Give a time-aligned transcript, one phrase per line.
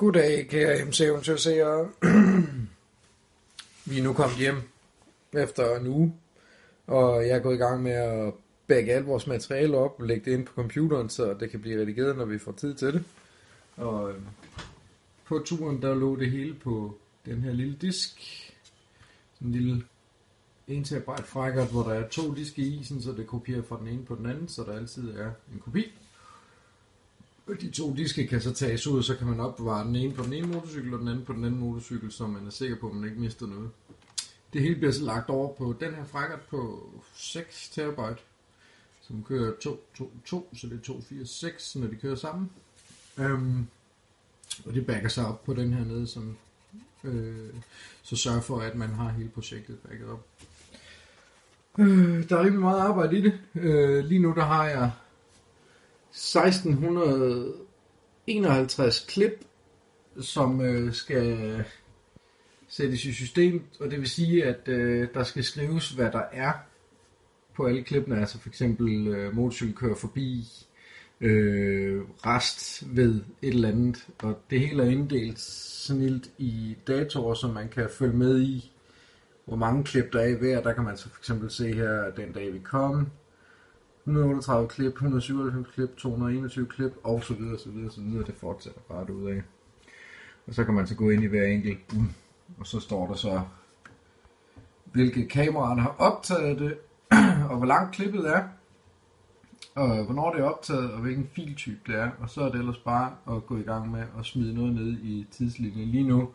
[0.00, 1.88] Goddag, kære MC Eventyrseere.
[3.90, 4.56] Vi er nu kommet hjem
[5.32, 6.14] efter en uge,
[6.86, 8.34] og jeg er gået i gang med at
[8.66, 11.80] bagge alt vores materiale op og lægge det ind på computeren, så det kan blive
[11.80, 13.04] redigeret, når vi får tid til det.
[13.76, 14.26] Og øhm,
[15.24, 18.20] på turen, der lå det hele på den her lille disk.
[19.34, 19.84] Sådan en lille
[20.66, 23.88] 1 terabyte frækkert, hvor der er to diske i, isen, så det kopierer fra den
[23.88, 25.92] ene på den anden, så der altid er en kopi.
[27.60, 30.22] De to diske kan så tages ud, og så kan man opbevare den ene på
[30.22, 32.88] den ene motorcykel, og den anden på den anden motorcykel, så man er sikker på,
[32.88, 33.70] at man ikke mister noget.
[34.52, 38.22] Det hele bliver så lagt over på den her frækkert på 6 terabyte,
[39.00, 42.50] som kører 2, 2, 2, så det er 2, 4, 6, når de kører sammen.
[43.18, 43.66] Øhm,
[44.66, 46.36] og det backer sig op på den her nede, som
[47.04, 47.48] øh,
[48.02, 50.26] så sørger for, at man har hele projektet backet op.
[51.78, 53.40] Øh, der er rimelig meget arbejde i det.
[53.54, 54.90] Øh, lige nu der har jeg
[56.12, 59.44] 1651 klip,
[60.20, 61.64] som øh, skal
[62.68, 66.52] sættes i system, og det vil sige, at øh, der skal skrives, hvad der er
[67.56, 70.48] på alle klippene, altså for eksempel øh, motorcykel kører forbi,
[71.20, 77.50] øh, rest ved et eller andet, og det hele er inddelt snilt i datorer, som
[77.50, 78.72] man kan følge med i,
[79.44, 80.62] hvor mange klip der er i hver.
[80.62, 83.06] Der kan man så for eksempel se her, den dag vi kom,
[84.04, 88.26] 138 klip, 197 klip, 221 klip, og så videre, så videre, så videre.
[88.26, 89.42] Det fortsætter bare ud af.
[90.46, 91.94] Og så kan man så gå ind i hver enkelt,
[92.58, 93.42] og så står der så,
[94.84, 96.78] hvilke kameraer der har optaget det,
[97.50, 98.42] og hvor langt klippet er,
[99.74, 102.10] og hvornår det er optaget, og hvilken filtype det er.
[102.20, 104.98] Og så er det ellers bare at gå i gang med at smide noget ned
[105.02, 105.88] i tidslinjen.
[105.88, 106.28] Lige nu,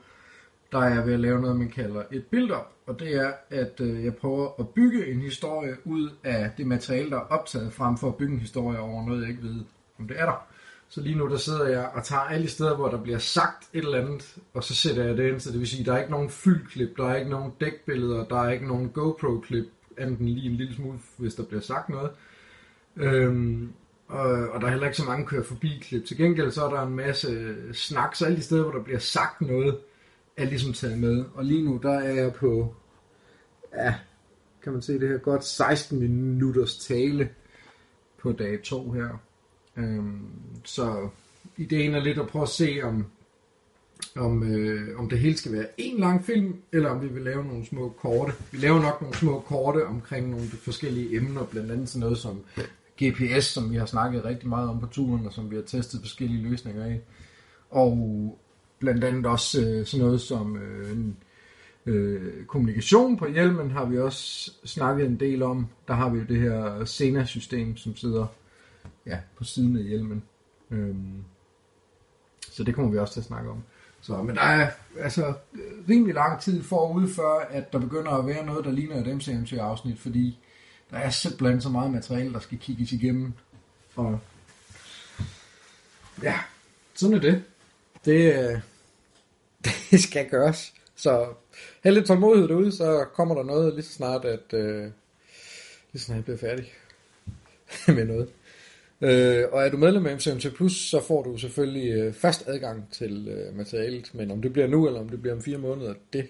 [0.71, 2.71] der er jeg ved at lave noget, man kalder et build-up.
[2.87, 7.09] Og det er, at øh, jeg prøver at bygge en historie ud af det materiale,
[7.09, 9.63] der er optaget, frem for at bygge en historie over noget, jeg ikke ved,
[9.99, 10.47] om det er der.
[10.89, 13.83] Så lige nu, der sidder jeg og tager alle steder, hvor der bliver sagt et
[13.85, 16.11] eller andet, og så sætter jeg det ind, så det vil sige, der er ikke
[16.11, 19.65] nogen fyldklip, der er ikke nogen dækbilleder, der er ikke nogen GoPro-klip,
[19.99, 22.11] enten lige en lille smule, hvis der bliver sagt noget.
[22.95, 23.73] Øhm,
[24.07, 26.05] og, og der er heller ikke så mange kører forbi klip.
[26.05, 28.99] Til gengæld så er der en masse snak, så alle de steder, hvor der bliver
[28.99, 29.77] sagt noget,
[30.37, 31.25] er ligesom taget med.
[31.33, 32.75] Og lige nu, der er jeg på,
[33.73, 33.95] ja,
[34.63, 37.29] kan man se det her, godt 16 minutters tale
[38.17, 39.21] på dag 2 her.
[39.77, 40.27] Øhm,
[40.63, 41.09] så
[41.57, 43.05] ideen er lidt at prøve at se, om,
[44.15, 47.45] om, øh, om det hele skal være en lang film, eller om vi vil lave
[47.45, 48.33] nogle små korte.
[48.51, 52.41] Vi laver nok nogle små korte omkring nogle forskellige emner, blandt andet sådan noget som
[53.03, 56.01] GPS, som vi har snakket rigtig meget om på turen, og som vi har testet
[56.01, 57.01] forskellige løsninger af.
[57.69, 58.39] Og
[58.85, 60.97] blandt andet også øh, sådan noget som øh,
[61.85, 65.67] øh, kommunikation på hjelmen har vi også snakket en del om.
[65.87, 68.27] Der har vi jo det her Sena-system, som sidder
[69.05, 70.23] ja, på siden af hjelmen.
[70.71, 71.23] Øhm,
[72.51, 73.63] så det kommer vi også til at snakke om.
[74.01, 75.33] Så, men der er altså
[75.89, 79.99] rimelig lang tid forud før, at der begynder at være noget, der ligner et MCMC-afsnit,
[79.99, 80.39] fordi
[80.91, 83.33] der er simpelthen så meget materiale, der skal kigges igennem.
[83.95, 84.19] Og
[86.23, 86.39] ja,
[86.93, 87.43] sådan er det.
[88.05, 88.59] Det, øh,
[89.91, 90.73] det skal gøres.
[90.95, 91.27] Så
[91.81, 94.83] have lidt tålmodighed derude, så kommer der noget lige så snart, at øh,
[95.93, 96.73] lige så snart jeg bliver færdig
[97.97, 98.29] med noget.
[99.01, 102.91] Øh, og er du medlem af MCMT Plus, så får du selvfølgelig øh, fast adgang
[102.91, 105.93] til øh, materialet, men om det bliver nu, eller om det bliver om fire måneder,
[106.13, 106.27] det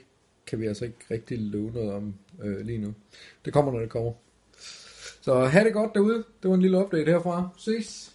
[0.48, 2.14] kan vi altså ikke rigtig love noget om
[2.44, 2.94] øh, lige nu.
[3.46, 4.14] Det kommer, når det kommer.
[5.22, 6.24] Så have det godt derude.
[6.44, 7.50] Det var en lille update herfra.
[7.58, 8.15] Ses!